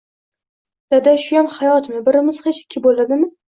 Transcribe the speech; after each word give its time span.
Dada 0.95 1.13
shuyam 1.27 1.51
hayotmi, 1.59 2.03
birimiz 2.11 2.43
hech 2.49 2.65
ikki 2.65 2.85
bo`ladimi 2.89 3.33